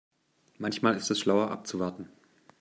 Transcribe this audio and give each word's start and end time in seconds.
Manchmal 0.57 0.95
ist 0.95 1.11
es 1.11 1.19
schlauer 1.19 1.51
abzuwarten. 1.51 2.09